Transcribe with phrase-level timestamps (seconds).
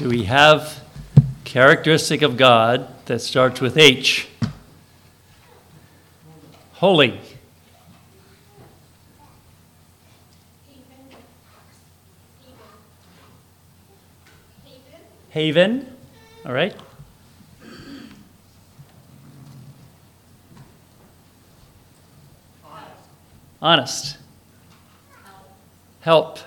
[0.00, 0.82] Do we have
[1.44, 4.28] characteristic of God that starts with H?
[6.72, 7.20] Holy.
[15.28, 15.94] Haven.
[16.46, 16.74] All right.
[23.60, 24.16] Honest.
[26.00, 26.38] Help.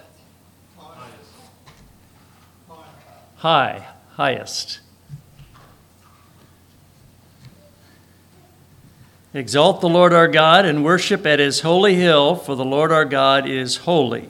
[3.43, 3.85] High.
[4.11, 4.79] Highest.
[9.33, 13.03] Exalt the Lord our God and worship at his holy hill, for the Lord our
[13.03, 14.29] God is holy.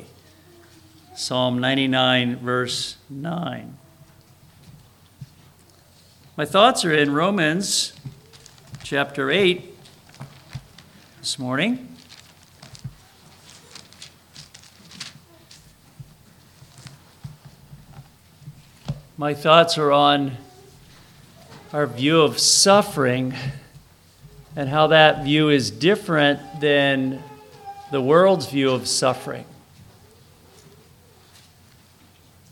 [1.13, 3.77] Psalm 99, verse 9.
[6.35, 7.93] My thoughts are in Romans
[8.81, 9.77] chapter 8
[11.19, 11.95] this morning.
[19.23, 20.35] My thoughts are on
[21.71, 23.33] our view of suffering
[24.53, 27.23] and how that view is different than
[27.89, 29.45] the world's view of suffering.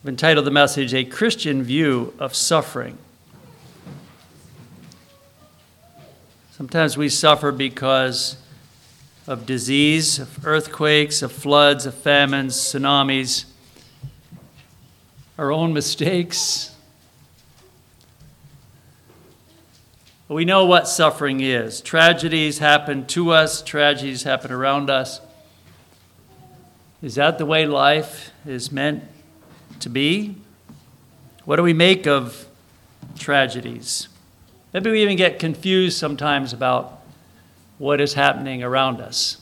[0.02, 2.97] I've entitled the message, A Christian View of Suffering.
[6.52, 8.38] Sometimes we suffer because
[9.27, 13.50] of disease, of earthquakes, of floods, of famines, tsunamis,
[15.37, 16.75] our own mistakes.
[20.27, 21.81] We know what suffering is.
[21.81, 25.19] Tragedies happen to us, tragedies happen around us.
[27.02, 29.03] Is that the way life is meant
[29.81, 30.35] to be?
[31.43, 32.47] What do we make of
[33.17, 34.07] tragedies?
[34.73, 37.02] Maybe we even get confused sometimes about
[37.77, 39.37] what is happening around us.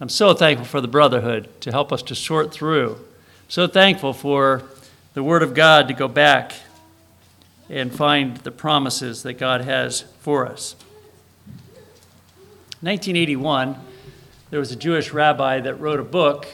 [0.00, 2.98] I'm so thankful for the brotherhood to help us to sort through.
[3.48, 4.64] So thankful for
[5.12, 6.52] the Word of God to go back
[7.68, 10.76] and find the promises that God has for us.
[12.82, 13.76] 1981,
[14.50, 16.46] there was a Jewish rabbi that wrote a book,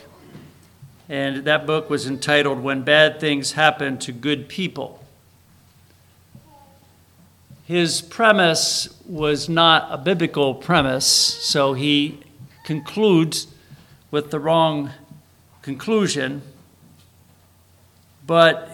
[1.09, 5.05] and that book was entitled When Bad Things Happen to Good People.
[7.67, 12.21] His premise was not a biblical premise, so he
[12.65, 13.49] concludes
[14.11, 14.93] with the wrong
[15.63, 16.43] conclusion.
[18.27, 18.71] But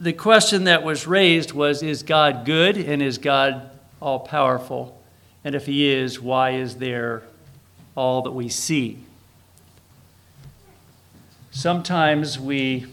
[0.00, 3.70] the question that was raised was Is God good and is God
[4.00, 5.00] all powerful?
[5.44, 7.22] And if He is, why is there
[7.94, 8.98] all that we see?
[11.50, 12.86] Sometimes we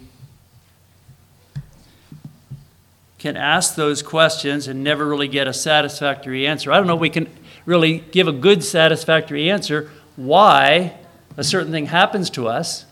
[3.18, 6.72] can ask those questions and never really get a satisfactory answer.
[6.72, 7.30] I don't know if we can
[7.66, 10.94] really give a good satisfactory answer why
[11.38, 12.86] a certain thing happens to us.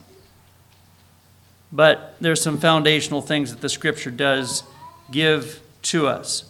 [1.71, 4.63] But there's some foundational things that the scripture does
[5.09, 6.45] give to us.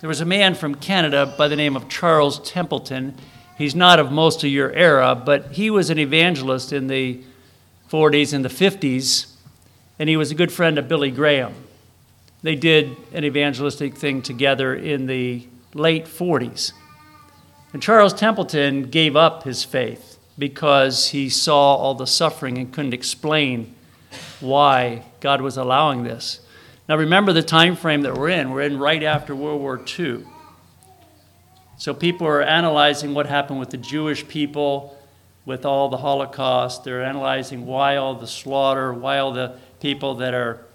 [0.00, 3.14] There was a man from Canada by the name of Charles Templeton.
[3.56, 7.22] He's not of most of your era, but he was an evangelist in the
[7.90, 9.32] 40s and the 50s,
[9.98, 11.54] and he was a good friend of Billy Graham.
[12.42, 16.72] They did an evangelistic thing together in the late 40s.
[17.72, 22.94] And Charles Templeton gave up his faith because he saw all the suffering and couldn't
[22.94, 23.74] explain
[24.40, 26.40] why God was allowing this.
[26.88, 28.50] Now remember the time frame that we're in.
[28.50, 30.24] We're in right after World War II.
[31.78, 34.96] So people are analyzing what happened with the Jewish people
[35.44, 36.84] with all the Holocaust.
[36.84, 40.66] They're analyzing why all the slaughter, why all the people that are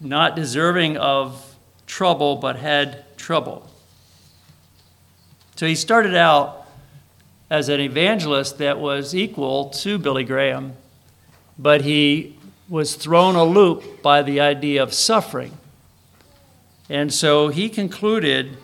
[0.00, 3.68] not deserving of trouble, but had trouble.
[5.56, 6.61] So he started out
[7.52, 10.72] as an evangelist that was equal to Billy Graham,
[11.58, 12.34] but he
[12.66, 15.52] was thrown a loop by the idea of suffering.
[16.88, 18.56] And so he concluded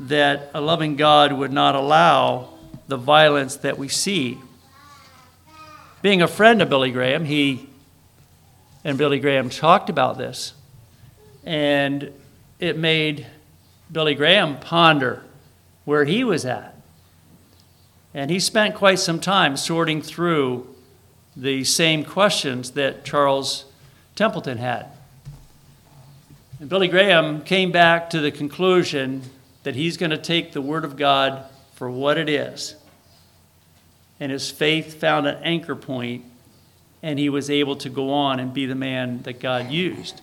[0.00, 2.48] that a loving God would not allow
[2.88, 4.38] the violence that we see.
[6.02, 7.68] Being a friend of Billy Graham, he
[8.82, 10.54] and Billy Graham talked about this.
[11.44, 12.12] And
[12.58, 13.28] it made
[13.92, 15.22] Billy Graham ponder
[15.84, 16.73] where he was at.
[18.14, 20.72] And he spent quite some time sorting through
[21.36, 23.64] the same questions that Charles
[24.14, 24.86] Templeton had.
[26.60, 29.22] And Billy Graham came back to the conclusion
[29.64, 31.44] that he's going to take the Word of God
[31.74, 32.76] for what it is.
[34.20, 36.24] And his faith found an anchor point,
[37.02, 40.20] and he was able to go on and be the man that God used.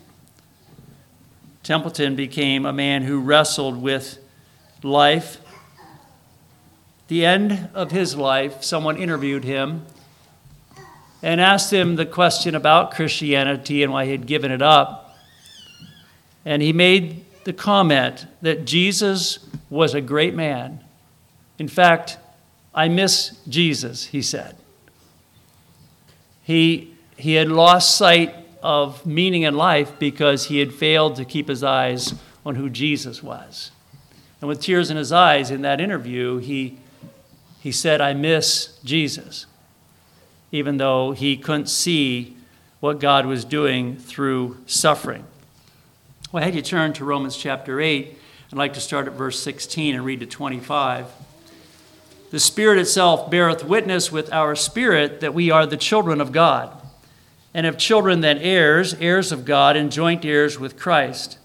[1.62, 4.18] Templeton became a man who wrestled with
[4.82, 5.41] life.
[7.12, 9.86] The end of his life, someone interviewed him
[11.22, 15.14] and asked him the question about Christianity and why he had given it up.
[16.46, 20.86] And he made the comment that Jesus was a great man.
[21.60, 22.18] In fact,
[22.74, 24.56] I miss Jesus, he said.
[26.44, 31.50] He, he had lost sight of meaning in life because he had failed to keep
[31.50, 32.14] his eyes
[32.46, 33.72] on who Jesus was.
[34.40, 36.78] And with tears in his eyes in that interview, he,
[37.62, 39.46] he said, I miss Jesus,
[40.52, 42.36] even though he couldn't see
[42.80, 45.24] what God was doing through suffering.
[46.32, 48.18] Well, had you turn to Romans chapter 8.
[48.52, 51.08] I'd like to start at verse 16 and read to 25.
[52.32, 56.72] The Spirit itself beareth witness with our spirit that we are the children of God.
[57.54, 61.38] And if children, then heirs, heirs of God, and joint heirs with Christ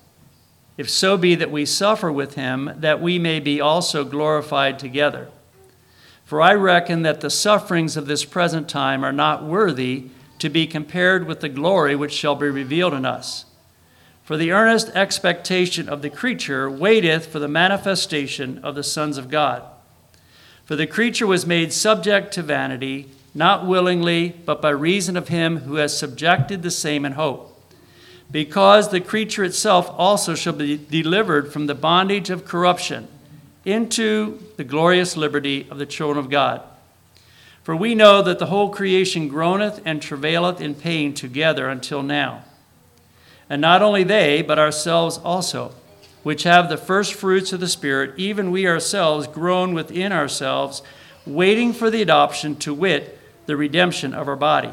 [0.77, 5.29] if so be that we suffer with him, that we may be also glorified together.
[6.27, 10.07] For I reckon that the sufferings of this present time are not worthy
[10.41, 13.45] to be compared with the glory which shall be revealed in us.
[14.25, 19.31] For the earnest expectation of the creature waiteth for the manifestation of the sons of
[19.31, 19.63] God.
[20.65, 25.59] For the creature was made subject to vanity, not willingly, but by reason of him
[25.59, 27.53] who has subjected the same in hope
[28.31, 33.07] because the creature itself also shall be delivered from the bondage of corruption
[33.67, 36.63] into the glorious liberty of the children of God.
[37.63, 42.45] For we know that the whole creation groaneth and travaileth in pain together until now.
[43.51, 45.75] And not only they, but ourselves also,
[46.23, 50.83] which have the first fruits of the Spirit, even we ourselves groan within ourselves,
[51.27, 54.73] waiting for the adoption, to wit, the redemption of our body.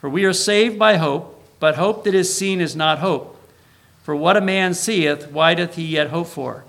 [0.00, 1.40] For we are saved by hope.
[1.62, 3.40] But hope that is seen is not hope.
[4.02, 6.64] For what a man seeth, why doth he yet hope for?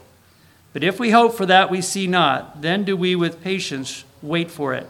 [0.73, 4.49] But if we hope for that we see not, then do we with patience wait
[4.51, 4.89] for it.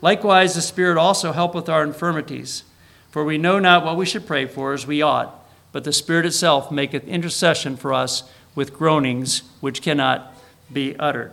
[0.00, 2.62] Likewise, the Spirit also helpeth our infirmities.
[3.10, 5.34] For we know not what we should pray for as we ought,
[5.72, 8.22] but the Spirit itself maketh intercession for us
[8.54, 10.34] with groanings which cannot
[10.72, 11.32] be uttered.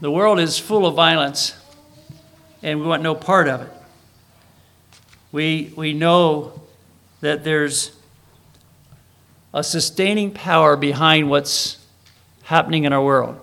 [0.00, 1.56] The world is full of violence,
[2.62, 3.70] and we want no part of it
[5.34, 6.62] we, we know
[7.20, 7.90] that there's
[9.54, 11.78] a sustaining power behind what's
[12.42, 13.40] happening in our world.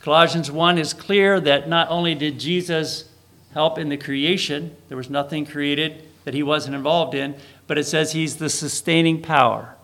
[0.00, 3.10] Colossians 1 is clear that not only did Jesus
[3.52, 7.34] help in the creation, there was nothing created that he wasn't involved in,
[7.66, 9.74] but it says he's the sustaining power.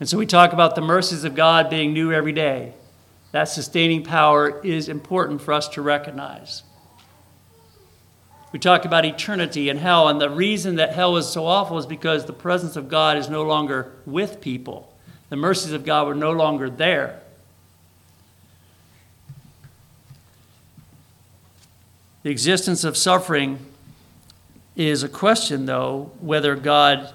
[0.00, 2.72] And so we talk about the mercies of God being new every day.
[3.32, 6.62] That sustaining power is important for us to recognize.
[8.52, 11.86] We talk about eternity and hell, and the reason that hell is so awful is
[11.86, 14.92] because the presence of God is no longer with people.
[15.30, 17.20] The mercies of God were no longer there.
[22.22, 23.58] The existence of suffering
[24.76, 27.12] is a question, though, whether God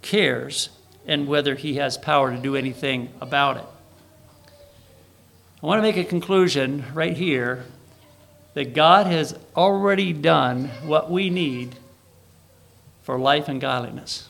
[0.00, 0.70] cares
[1.06, 3.64] and whether he has power to do anything about it.
[5.62, 7.64] I want to make a conclusion right here
[8.58, 11.76] that God has already done what we need
[13.04, 14.28] for life and godliness.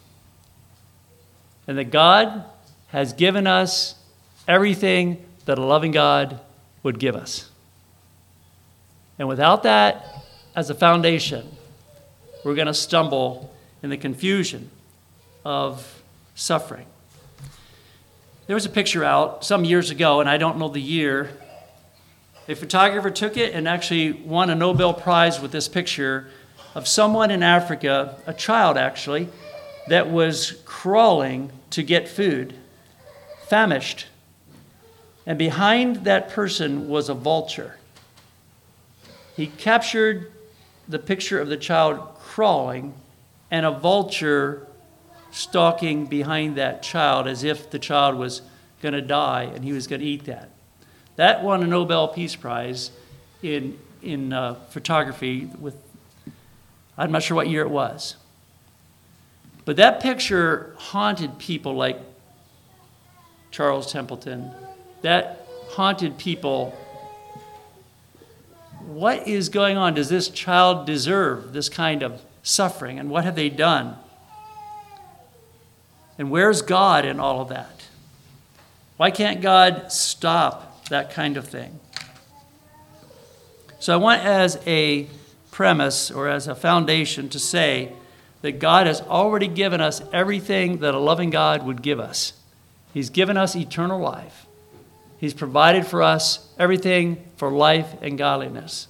[1.66, 2.44] And that God
[2.88, 3.94] has given us
[4.46, 6.40] everything that a loving God
[6.82, 7.48] would give us.
[9.18, 10.04] And without that
[10.54, 11.48] as a foundation,
[12.44, 13.50] we're going to stumble
[13.82, 14.68] in the confusion
[15.42, 16.02] of
[16.34, 16.84] suffering.
[18.46, 21.30] There was a picture out some years ago, and I don't know the year,
[22.48, 26.28] a photographer took it and actually won a Nobel Prize with this picture
[26.74, 29.28] of someone in Africa, a child actually,
[29.88, 32.54] that was crawling to get food,
[33.46, 34.06] famished.
[35.26, 37.76] And behind that person was a vulture.
[39.36, 40.32] He captured
[40.88, 42.94] the picture of the child crawling
[43.50, 44.66] and a vulture
[45.30, 48.40] stalking behind that child as if the child was
[48.80, 50.50] going to die and he was going to eat that.
[51.18, 52.92] That won a Nobel Peace Prize
[53.42, 55.74] in, in uh, photography with,
[56.96, 58.14] I'm not sure what year it was.
[59.64, 61.98] But that picture haunted people like
[63.50, 64.52] Charles Templeton.
[65.02, 66.70] That haunted people.
[68.86, 69.94] What is going on?
[69.94, 72.96] Does this child deserve this kind of suffering?
[72.96, 73.96] And what have they done?
[76.16, 77.88] And where's God in all of that?
[78.96, 81.80] Why can't God stop that kind of thing.
[83.80, 85.08] So I want, as a
[85.50, 87.92] premise or as a foundation, to say
[88.42, 92.32] that God has already given us everything that a loving God would give us.
[92.92, 94.46] He's given us eternal life,
[95.18, 98.88] He's provided for us everything for life and godliness.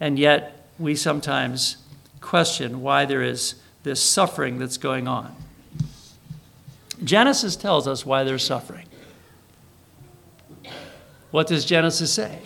[0.00, 1.76] And yet, we sometimes
[2.20, 5.34] question why there is this suffering that's going on.
[7.04, 8.86] Genesis tells us why they're suffering.
[11.32, 12.38] What does Genesis say?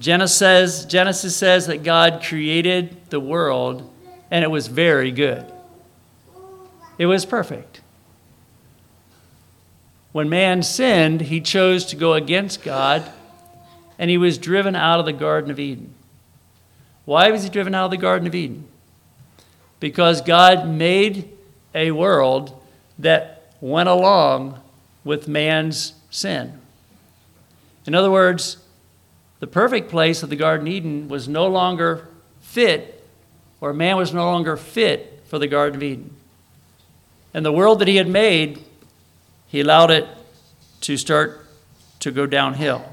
[0.00, 3.88] Genesis says, Genesis says that God created the world
[4.30, 5.50] and it was very good.
[6.98, 7.82] It was perfect.
[10.12, 13.04] When man sinned, he chose to go against God
[13.98, 15.94] and he was driven out of the Garden of Eden.
[17.04, 18.66] Why was he driven out of the Garden of Eden?
[19.78, 21.30] Because God made
[21.74, 22.58] a world
[22.98, 24.58] that went along
[25.04, 26.60] with man's sin.
[27.86, 28.58] In other words,
[29.38, 32.08] the perfect place of the Garden Eden was no longer
[32.40, 33.06] fit,
[33.60, 36.16] or man was no longer fit for the Garden of Eden.
[37.32, 38.62] And the world that he had made,
[39.46, 40.08] he allowed it
[40.82, 41.46] to start
[42.00, 42.84] to go downhill.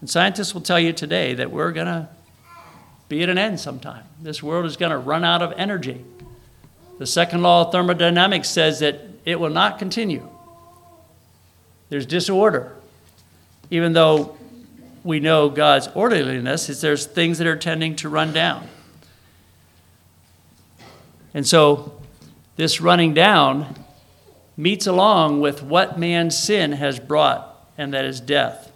[0.00, 2.08] And scientists will tell you today that we're going to
[3.08, 4.04] be at an end sometime.
[4.20, 6.04] This world is going to run out of energy.
[6.98, 10.28] The second law of thermodynamics says that it will not continue.
[11.88, 12.75] There's disorder.
[13.70, 14.36] Even though
[15.04, 18.68] we know God's orderliness, is there's things that are tending to run down.
[21.34, 22.00] And so
[22.56, 23.74] this running down
[24.56, 28.72] meets along with what man's sin has brought, and that is death.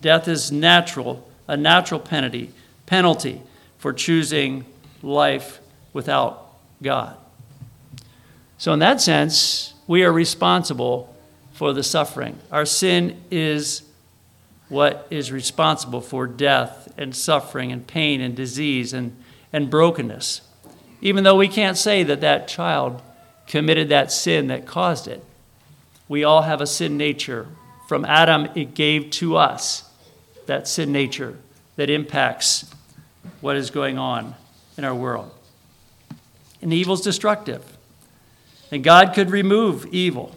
[0.00, 2.52] Death is natural, a natural penalty,
[2.86, 3.42] penalty
[3.78, 4.64] for choosing
[5.02, 5.60] life
[5.92, 7.16] without God.
[8.58, 11.14] So, in that sense, we are responsible
[11.56, 12.38] for the suffering.
[12.52, 13.82] Our sin is
[14.68, 19.16] what is responsible for death and suffering and pain and disease and,
[19.54, 20.42] and brokenness.
[21.00, 23.00] Even though we can't say that that child
[23.46, 25.24] committed that sin that caused it,
[26.08, 27.48] we all have a sin nature.
[27.88, 29.88] From Adam, it gave to us
[30.44, 31.38] that sin nature
[31.76, 32.70] that impacts
[33.40, 34.34] what is going on
[34.76, 35.30] in our world.
[36.60, 37.64] And evil is destructive.
[38.70, 40.34] And God could remove evil,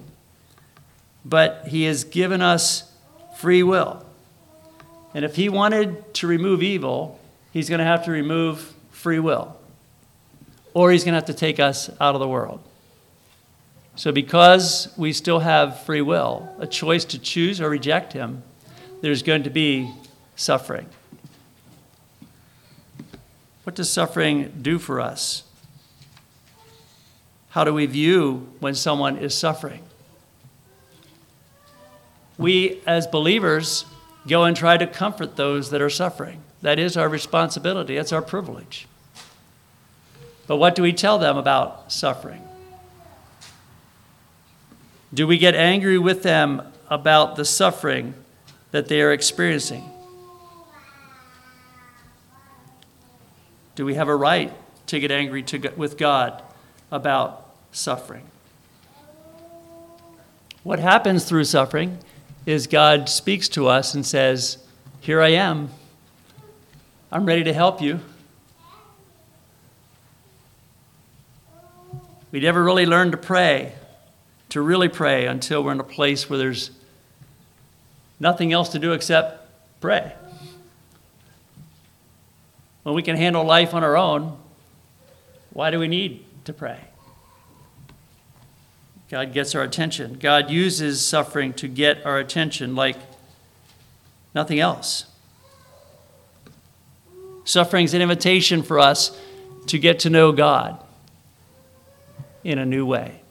[1.23, 2.91] but He has given us
[3.37, 4.05] free will.
[5.13, 7.19] And if He wanted to remove evil,
[7.51, 9.57] He's going to have to remove free will,
[10.73, 12.61] or He's going to have to take us out of the world.
[13.95, 18.43] So, because we still have free will, a choice to choose or reject Him,
[19.01, 19.91] there's going to be
[20.35, 20.85] suffering.
[23.63, 25.43] What does suffering do for us?
[27.49, 29.81] How do we view when someone is suffering?
[32.39, 33.85] We, as believers,
[34.25, 36.41] go and try to comfort those that are suffering.
[36.61, 38.87] That is our responsibility, that's our privilege.
[40.47, 42.41] But what do we tell them about suffering?
[45.13, 48.13] Do we get angry with them about the suffering
[48.71, 49.83] that they are experiencing?
[53.75, 54.53] Do we have a right
[54.87, 56.41] to get angry to, with God
[56.89, 58.23] about suffering?
[60.63, 61.97] What happens through suffering
[62.49, 64.57] is God speaks to us and says,
[65.01, 65.69] Here I am.
[67.11, 67.99] I'm ready to help you.
[72.31, 73.73] We never really learn to pray,
[74.49, 76.71] to really pray, until we're in a place where there's
[78.19, 79.47] nothing else to do except
[79.79, 80.11] pray.
[82.81, 84.39] When we can handle life on our own,
[85.53, 86.79] why do we need to pray?
[89.09, 90.17] God gets our attention.
[90.19, 92.95] God uses suffering to get our attention like
[94.35, 95.05] nothing else.
[97.43, 99.19] Suffering is an invitation for us
[99.65, 100.79] to get to know God
[102.43, 103.21] in a new way.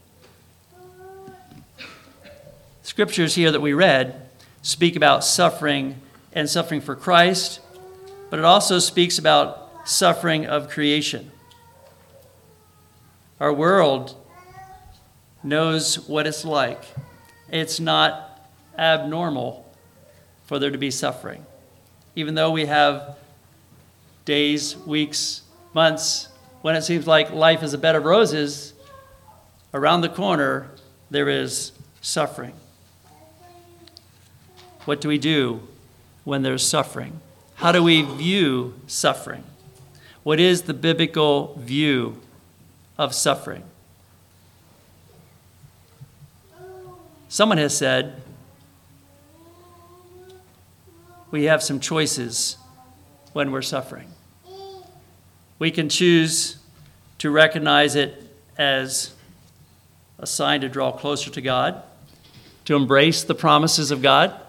[2.82, 4.28] Scriptures here that we read
[4.62, 6.00] speak about suffering
[6.32, 7.61] and suffering for Christ,
[8.30, 11.30] but it also speaks about suffering of creation.
[13.38, 14.16] Our world
[15.42, 16.83] knows what it's like.
[17.50, 18.40] It's not
[18.76, 19.64] abnormal
[20.47, 21.45] for there to be suffering.
[22.16, 23.16] Even though we have
[24.25, 25.42] days, weeks,
[25.75, 26.28] months
[26.62, 28.73] when it seems like life is a bed of roses,
[29.73, 30.71] around the corner
[31.11, 32.52] there is suffering.
[34.85, 35.61] What do we do
[36.25, 37.21] when there's suffering?
[37.57, 39.45] How do we view suffering?
[40.23, 42.21] What is the biblical view
[42.97, 43.64] of suffering?
[47.28, 48.23] Someone has said,
[51.30, 52.56] we have some choices
[53.35, 54.08] when we're suffering.
[55.58, 56.56] We can choose
[57.18, 58.25] to recognize it
[58.56, 59.12] as
[60.18, 61.82] a sign to draw closer to God,
[62.64, 64.40] to embrace the promises of God.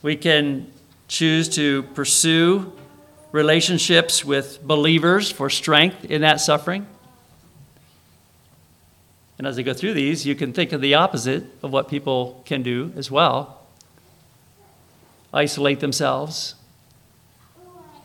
[0.00, 0.72] We can
[1.08, 2.72] choose to pursue
[3.32, 6.86] relationships with believers for strength in that suffering.
[9.38, 12.42] And as I go through these, you can think of the opposite of what people
[12.46, 13.56] can do as well
[15.32, 16.54] isolate themselves,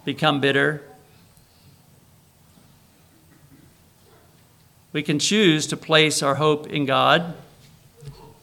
[0.04, 0.84] become bitter.
[4.92, 7.36] We can choose to place our hope in God.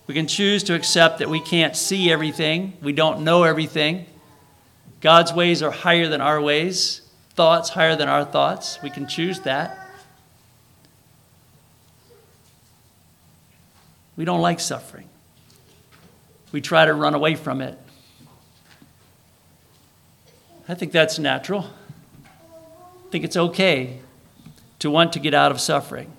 [0.06, 4.06] We can choose to accept that we can't see everything, we don't know everything.
[5.02, 7.02] God's ways are higher than our ways,
[7.34, 8.80] thoughts higher than our thoughts.
[8.82, 9.87] We can choose that.
[14.18, 15.08] We don't like suffering.
[16.50, 17.78] We try to run away from it.
[20.68, 21.70] I think that's natural.
[22.26, 24.00] I think it's okay
[24.80, 26.10] to want to get out of suffering.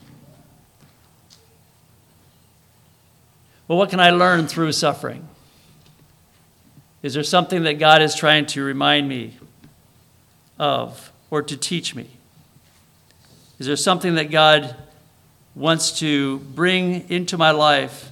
[3.68, 5.27] Well, what can I learn through suffering?
[7.03, 9.36] Is there something that God is trying to remind me
[10.58, 12.10] of or to teach me?
[13.60, 14.74] Is there something that God
[15.56, 18.12] wants to bring into my life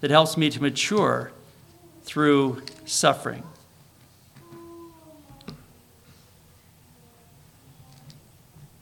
[0.00, 1.32] that helps me to mature
[2.04, 3.42] through suffering?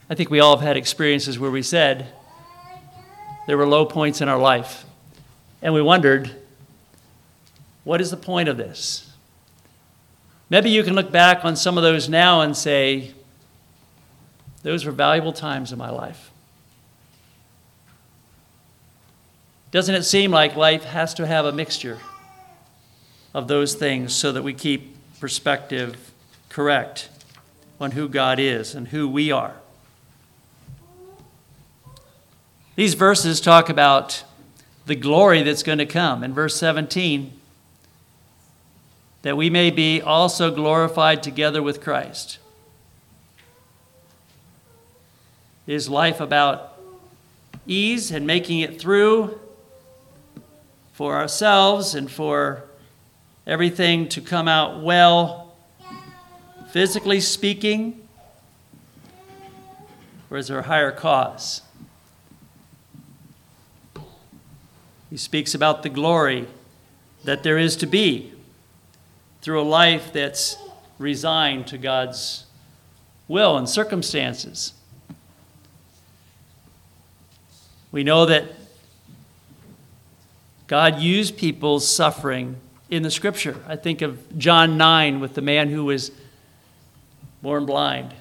[0.08, 2.06] I think we all have had experiences where we said
[3.46, 4.84] there were low points in our life,
[5.62, 6.30] and we wondered,
[7.82, 9.10] what is the point of this?
[10.48, 13.14] Maybe you can look back on some of those now and say,
[14.62, 16.30] those were valuable times in my life.
[19.76, 21.98] Doesn't it seem like life has to have a mixture
[23.34, 26.14] of those things so that we keep perspective
[26.48, 27.10] correct
[27.78, 29.56] on who God is and who we are?
[32.74, 34.24] These verses talk about
[34.86, 36.24] the glory that's going to come.
[36.24, 37.38] In verse 17,
[39.20, 42.38] that we may be also glorified together with Christ.
[45.66, 46.78] Is life about
[47.66, 49.38] ease and making it through
[50.96, 52.64] for ourselves and for
[53.46, 55.54] everything to come out well,
[56.70, 58.08] physically speaking?
[60.30, 61.60] Or is there a higher cause?
[65.10, 66.46] He speaks about the glory
[67.24, 68.32] that there is to be
[69.42, 70.56] through a life that's
[70.98, 72.46] resigned to God's
[73.28, 74.72] will and circumstances.
[77.92, 78.65] We know that
[80.66, 82.56] God used people's suffering
[82.90, 83.56] in the scripture.
[83.68, 86.10] I think of John 9 with the man who was
[87.42, 88.14] born blind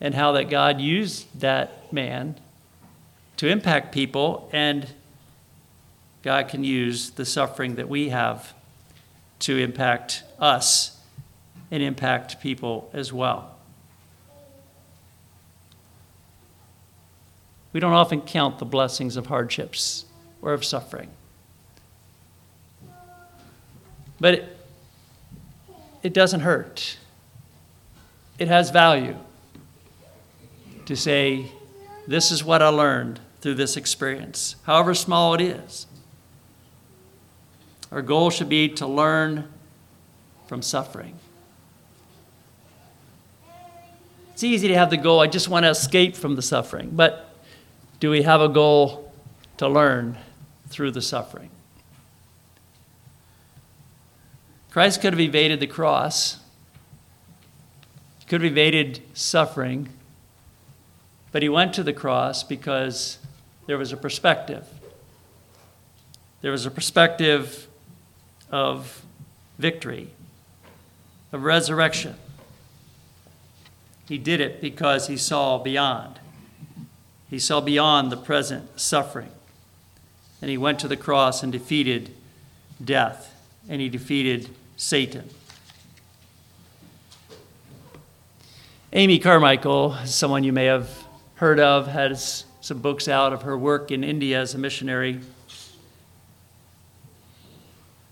[0.00, 2.36] and how that God used that man
[3.38, 4.86] to impact people and
[6.22, 8.52] God can use the suffering that we have
[9.40, 11.00] to impact us
[11.70, 13.56] and impact people as well.
[17.72, 20.04] We don't often count the blessings of hardships
[20.42, 21.08] or of suffering.
[24.20, 24.56] But it,
[26.02, 26.98] it doesn't hurt.
[28.38, 29.16] It has value
[30.86, 31.52] to say,
[32.06, 35.86] this is what I learned through this experience, however small it is.
[37.90, 39.48] Our goal should be to learn
[40.46, 41.16] from suffering.
[44.32, 46.90] It's easy to have the goal, I just want to escape from the suffering.
[46.92, 47.28] But
[48.00, 49.12] do we have a goal
[49.58, 50.18] to learn
[50.72, 51.50] through the suffering?
[54.70, 56.38] Christ could have evaded the cross,
[58.26, 59.90] could have evaded suffering,
[61.30, 63.18] but he went to the cross because
[63.66, 64.66] there was a perspective.
[66.40, 67.68] There was a perspective
[68.50, 69.04] of
[69.58, 70.08] victory,
[71.32, 72.16] of resurrection.
[74.08, 76.18] He did it because he saw beyond.
[77.28, 79.30] He saw beyond the present suffering.
[80.42, 82.10] And he went to the cross and defeated
[82.84, 83.32] death,
[83.68, 85.30] and he defeated Satan.
[88.92, 91.04] Amy Carmichael, someone you may have
[91.36, 95.20] heard of, has some books out of her work in India as a missionary.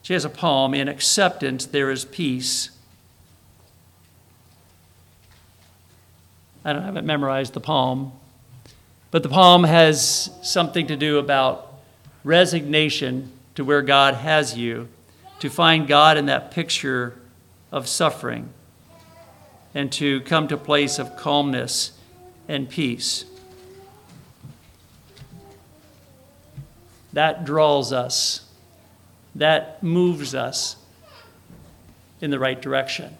[0.02, 2.70] She has a poem In acceptance, there is peace.
[6.64, 8.12] I don't have it memorized, the poem,
[9.10, 11.69] but the poem has something to do about
[12.24, 14.88] resignation to where God has you,
[15.40, 17.14] to find God in that picture
[17.72, 18.50] of suffering,
[19.74, 21.92] and to come to a place of calmness
[22.48, 23.24] and peace.
[27.12, 28.46] That draws us
[29.34, 30.76] that moves us
[32.20, 33.16] in the right direction.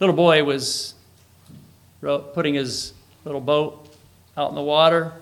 [0.00, 0.94] Little boy was
[2.00, 2.92] putting his
[3.24, 3.94] little boat
[4.36, 5.12] out in the water,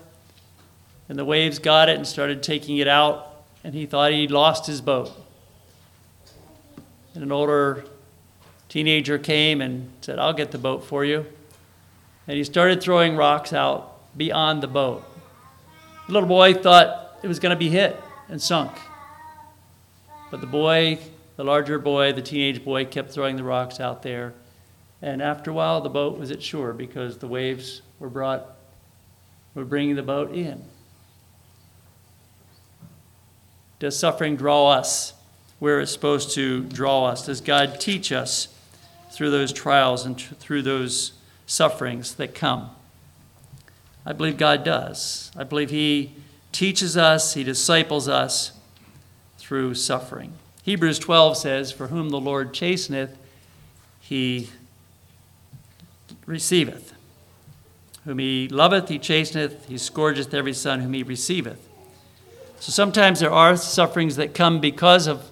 [1.11, 4.65] and the waves got it and started taking it out, and he thought he'd lost
[4.65, 5.11] his boat.
[7.13, 7.83] And an older
[8.69, 11.25] teenager came and said, I'll get the boat for you.
[12.29, 15.03] And he started throwing rocks out beyond the boat.
[16.07, 18.71] The little boy thought it was going to be hit and sunk.
[20.31, 20.97] But the boy,
[21.35, 24.33] the larger boy, the teenage boy, kept throwing the rocks out there.
[25.01, 28.45] And after a while, the boat was at shore because the waves were brought,
[29.55, 30.63] were bringing the boat in.
[33.81, 35.15] Does suffering draw us
[35.57, 37.25] where it's supposed to draw us?
[37.25, 38.47] Does God teach us
[39.09, 41.13] through those trials and through those
[41.47, 42.69] sufferings that come?
[44.05, 45.31] I believe God does.
[45.35, 46.13] I believe He
[46.51, 48.51] teaches us, He disciples us
[49.39, 50.33] through suffering.
[50.61, 53.17] Hebrews 12 says, For whom the Lord chasteneth,
[53.99, 54.51] He
[56.27, 56.93] receiveth.
[58.05, 61.67] Whom He loveth, He chasteneth, He scourgeth every son whom He receiveth.
[62.61, 65.31] So sometimes there are sufferings that come because of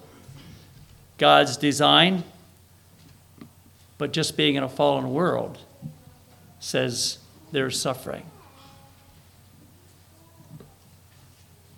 [1.16, 2.24] God's design,
[3.98, 5.58] but just being in a fallen world
[6.58, 7.18] says
[7.52, 8.24] there's suffering.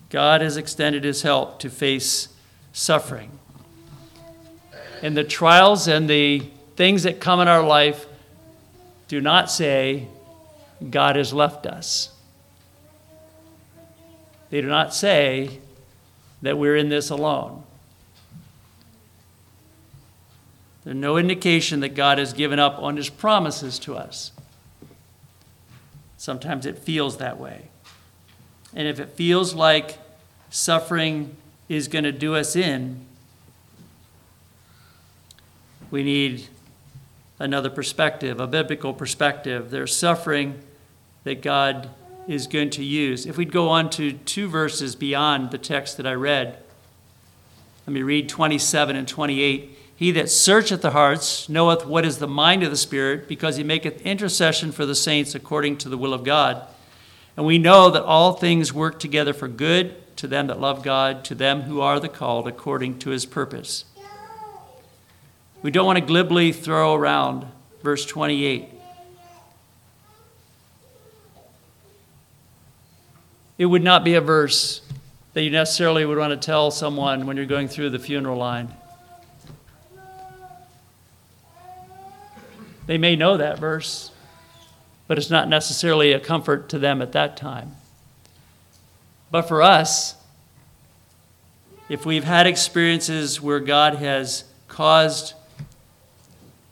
[0.09, 2.29] God has extended his help to face
[2.71, 3.29] suffering.
[5.03, 6.39] And the trials and the
[6.75, 8.07] things that come in our life
[9.07, 10.07] do not say
[10.89, 12.09] God has left us.
[14.53, 15.57] They do not say
[16.43, 17.63] that we're in this alone.
[20.83, 24.31] There's no indication that God has given up on his promises to us.
[26.17, 27.69] Sometimes it feels that way.
[28.75, 29.97] And if it feels like
[30.51, 31.35] suffering
[31.67, 33.03] is going to do us in,
[35.89, 36.45] we need
[37.39, 39.71] another perspective, a biblical perspective.
[39.71, 40.61] There's suffering
[41.23, 41.89] that God
[42.27, 43.25] is going to use.
[43.25, 46.57] If we'd go on to two verses beyond the text that I read,
[47.85, 49.77] let me read 27 and 28.
[49.95, 53.63] He that searcheth the hearts knoweth what is the mind of the Spirit, because he
[53.63, 56.65] maketh intercession for the saints according to the will of God.
[57.35, 61.25] And we know that all things work together for good to them that love God,
[61.25, 63.85] to them who are the called according to his purpose.
[65.61, 67.47] We don't want to glibly throw around
[67.81, 68.72] verse 28.
[73.57, 74.81] It would not be a verse
[75.33, 78.73] that you necessarily would want to tell someone when you're going through the funeral line.
[82.85, 84.11] They may know that verse,
[85.07, 87.75] but it's not necessarily a comfort to them at that time.
[89.31, 90.15] But for us,
[91.89, 95.33] if we've had experiences where God has caused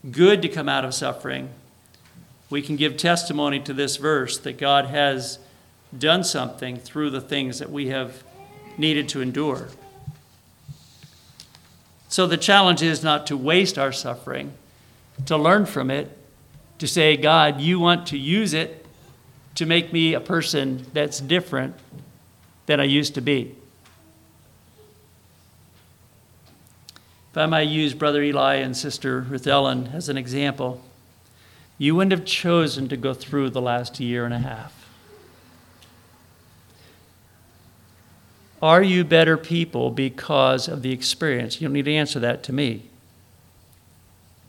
[0.09, 1.49] good to come out of suffering,
[2.49, 5.39] we can give testimony to this verse that God has
[5.97, 8.23] done something through the things that we have
[8.77, 9.67] needed to endure.
[12.08, 14.54] So the challenge is not to waste our suffering,
[15.25, 16.17] to learn from it,
[16.80, 18.86] to say, God, you want to use it
[19.56, 21.75] to make me a person that's different
[22.65, 23.56] than I used to be.
[27.32, 30.82] If I might use Brother Eli and Sister Ruth Ellen as an example,
[31.77, 34.80] you wouldn't have chosen to go through the last year and a half.
[38.62, 41.60] Are you better people because of the experience?
[41.60, 42.84] You don't need to answer that to me.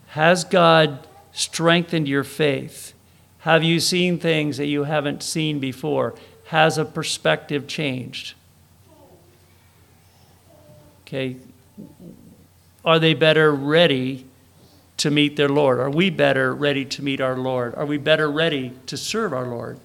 [0.09, 2.93] Has God strengthened your faith?
[3.39, 6.13] Have you seen things that you haven't seen before?
[6.47, 8.35] Has a perspective changed?
[11.01, 11.37] Okay.
[12.85, 14.25] Are they better ready
[14.97, 15.79] to meet their Lord?
[15.79, 17.73] Are we better ready to meet our Lord?
[17.73, 19.79] Are we better ready to serve our Lord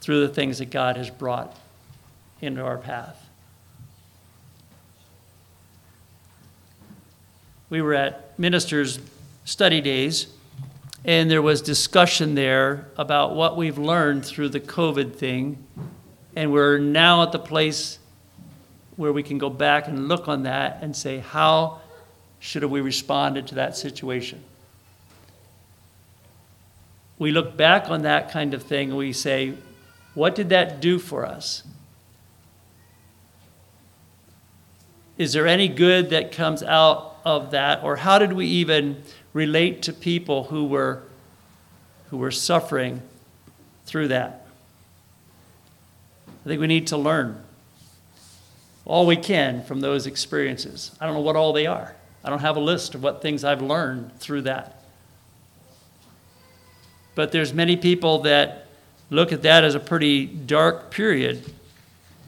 [0.00, 1.56] through the things that God has brought
[2.42, 3.26] into our path?
[7.70, 8.98] We were at ministers'
[9.46, 10.26] study days,
[11.06, 15.64] and there was discussion there about what we've learned through the COVID thing.
[16.36, 17.98] And we're now at the place
[18.96, 21.80] where we can go back and look on that and say, how
[22.40, 24.42] should have we responded to that situation?
[27.18, 29.54] We look back on that kind of thing and we say,
[30.14, 31.62] what did that do for us?
[35.18, 37.82] Is there any good that comes out of that?
[37.82, 41.02] Or how did we even relate to people who were,
[42.10, 43.02] who were suffering
[43.86, 44.46] through that?
[46.44, 47.42] I think we need to learn
[48.84, 50.90] all we can from those experiences.
[51.00, 51.94] I don't know what all they are.
[52.24, 54.82] I don't have a list of what things I've learned through that.
[57.14, 58.66] But there's many people that
[59.10, 61.52] look at that as a pretty dark period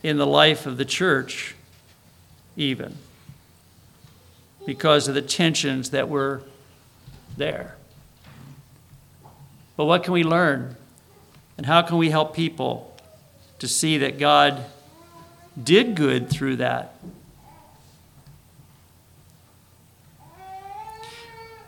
[0.03, 1.55] in the life of the church,
[2.57, 2.97] even
[4.67, 6.43] because of the tensions that were
[7.37, 7.77] there.
[9.77, 10.77] But what can we learn?
[11.57, 12.97] And how can we help people
[13.59, 14.65] to see that God
[15.63, 16.95] did good through that?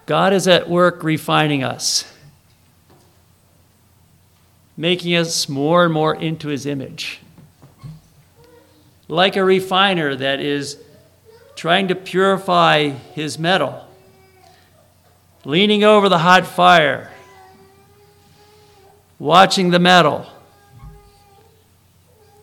[0.07, 2.11] God is at work refining us,
[4.77, 7.21] making us more and more into his image.
[9.09, 10.79] Like a refiner that is
[11.55, 13.85] trying to purify his metal,
[15.45, 17.11] leaning over the hot fire,
[19.19, 20.27] watching the metal,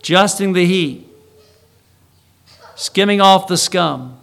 [0.00, 1.06] adjusting the heat,
[2.74, 4.18] skimming off the scum,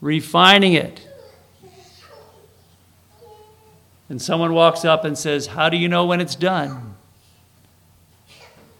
[0.00, 1.08] refining it.
[4.08, 6.94] And someone walks up and says, How do you know when it's done?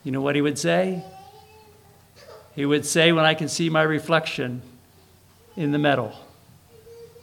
[0.04, 1.02] You know what he would say?
[2.54, 4.62] He would say, When I can see my reflection
[5.56, 6.14] in the metal,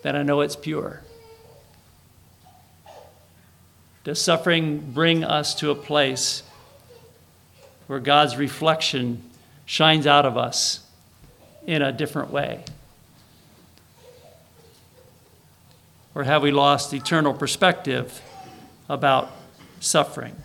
[0.04, 1.02] then I know it's pure.
[4.04, 6.44] Does suffering bring us to a place
[7.88, 9.24] where God's reflection
[9.66, 10.80] shines out of us
[11.68, 12.64] in a different way?
[16.16, 18.22] Or have we lost eternal perspective
[18.90, 19.32] about
[19.80, 20.36] suffering?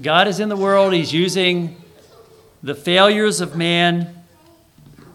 [0.00, 1.76] God is in the world, He's using
[2.62, 4.14] the failures of man,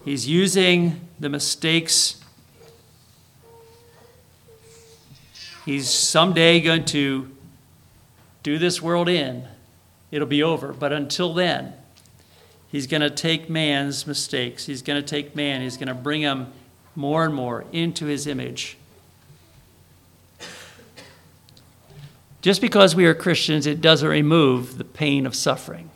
[0.04, 2.22] He's using the mistakes.
[5.66, 7.32] He's someday going to
[8.44, 9.48] do this world in.
[10.12, 10.74] It'll be over.
[10.74, 11.74] But until then,
[12.72, 14.68] He's going to take man's mistakes.
[14.68, 15.62] He's going to take man.
[15.62, 16.54] He's going to bring him
[16.96, 18.78] more and more into His image.
[22.46, 25.90] Just because we are Christians, it doesn't remove the pain of suffering.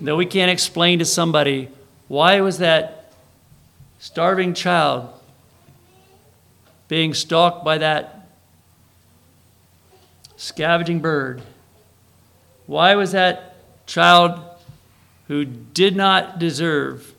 [0.00, 1.68] Though we can't explain to somebody
[2.06, 3.12] why was that
[3.98, 5.10] starving child
[6.88, 8.30] being stalked by that
[10.38, 11.42] scavenging bird?
[12.64, 13.54] Why was that
[13.86, 14.40] child
[15.26, 17.14] who did not deserve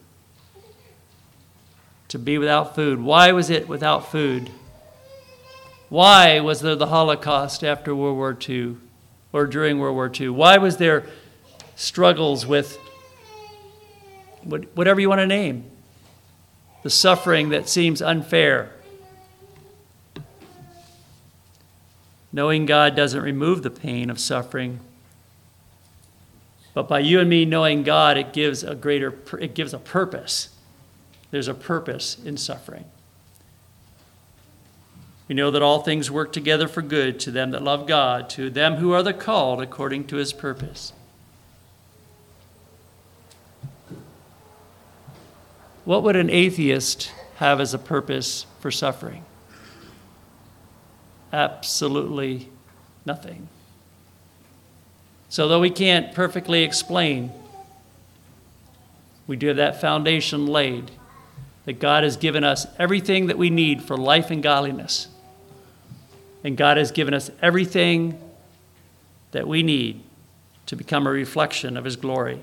[2.07, 2.99] to be without food?
[2.99, 4.49] Why was it without food?
[5.89, 8.77] Why was there the Holocaust after World War II
[9.33, 10.29] or during World War II?
[10.29, 11.05] Why was there
[11.75, 12.77] struggles with
[14.43, 15.63] whatever you want to name,
[16.83, 18.71] the suffering that seems unfair.
[22.31, 24.79] Knowing God doesn't remove the pain of suffering,
[26.73, 30.49] but by you and me knowing God, it gives a greater, it gives a purpose.
[31.31, 32.85] There's a purpose in suffering.
[35.29, 38.49] We know that all things work together for good to them that love God, to
[38.49, 40.91] them who are the called according to his purpose.
[45.85, 49.23] What would an atheist have as a purpose for suffering?
[51.31, 52.49] Absolutely
[53.05, 53.49] nothing.
[55.29, 57.31] So, though we can't perfectly explain,
[59.27, 60.89] we do have that foundation laid
[61.65, 65.07] that God has given us everything that we need for life and godliness.
[66.43, 68.19] And God has given us everything
[69.31, 70.01] that we need
[70.65, 72.41] to become a reflection of His glory.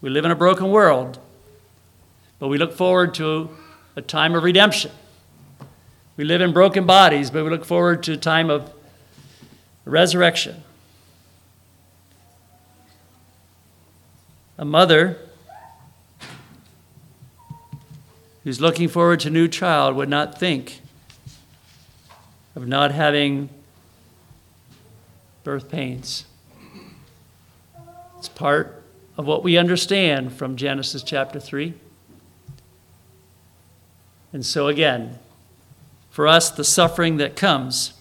[0.00, 1.18] We live in a broken world,
[2.38, 3.50] but we look forward to
[3.96, 4.90] a time of redemption.
[6.16, 8.72] We live in broken bodies, but we look forward to a time of
[9.84, 10.62] resurrection.
[14.56, 15.18] A mother
[18.44, 20.80] who's looking forward to a new child would not think
[22.54, 23.48] of not having
[25.42, 26.24] birth pains.
[28.18, 28.82] It's part
[29.16, 31.74] of what we understand from Genesis chapter 3.
[34.32, 35.18] And so, again,
[36.10, 37.92] for us, the suffering that comes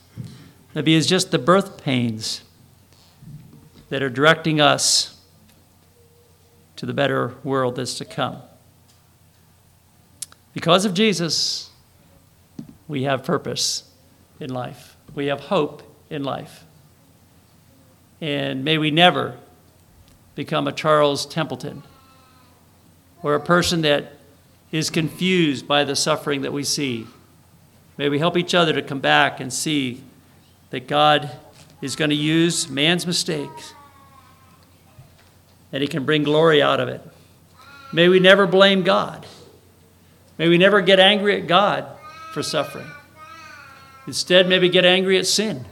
[0.73, 2.43] maybe is just the birth pains
[3.89, 5.19] that are directing us
[6.75, 8.41] to the better world that's to come.
[10.53, 11.69] Because of Jesus,
[12.87, 13.91] we have purpose
[14.43, 16.63] in life, we have hope in life.
[18.19, 19.37] And may we never
[20.35, 21.83] become a Charles Templeton
[23.21, 24.13] or a person that
[24.71, 27.07] is confused by the suffering that we see.
[27.97, 30.03] May we help each other to come back and see
[30.71, 31.29] that God
[31.81, 33.73] is going to use man's mistakes
[35.71, 37.01] and he can bring glory out of it.
[37.91, 39.25] May we never blame God
[40.37, 41.85] May we never get angry at God
[42.33, 42.87] for suffering.
[44.05, 45.65] Instead, maybe get angry at sin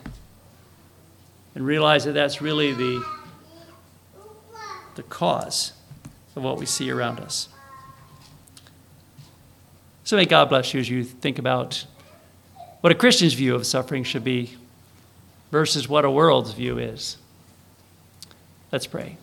[1.54, 3.04] and realize that that's really the,
[4.96, 5.74] the cause
[6.36, 7.50] of what we see around us.
[10.04, 11.86] So may God bless you as you think about
[12.82, 14.58] what a Christian's view of suffering should be
[15.52, 17.18] versus what a world's view is.
[18.72, 19.18] Let's pray.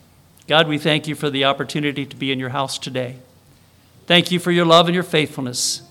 [0.46, 3.16] God, we thank you for the opportunity to be in your house today.
[4.06, 5.82] Thank you for your love and your faithfulness.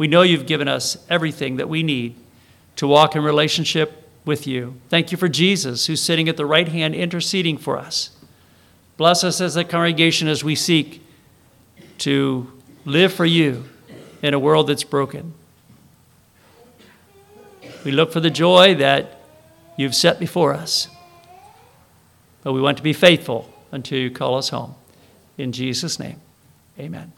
[0.00, 2.16] We know you've given us everything that we need
[2.76, 4.80] to walk in relationship with you.
[4.88, 8.08] Thank you for Jesus, who's sitting at the right hand interceding for us.
[8.96, 11.02] Bless us as a congregation as we seek
[11.98, 12.50] to
[12.86, 13.66] live for you
[14.22, 15.34] in a world that's broken.
[17.84, 19.20] We look for the joy that
[19.76, 20.88] you've set before us,
[22.42, 24.76] but we want to be faithful until you call us home.
[25.36, 26.22] In Jesus' name,
[26.78, 27.12] amen.